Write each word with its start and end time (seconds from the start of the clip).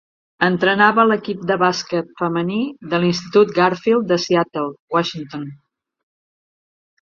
Entrenava 0.45 1.03
l'equip 1.09 1.43
de 1.51 1.57
bàsquet 1.63 2.09
femení 2.21 2.61
de 2.95 3.01
l'Institut 3.03 3.53
Garfield 3.59 4.09
de 4.13 4.19
Seattle, 4.25 4.65
Washington. 4.97 5.45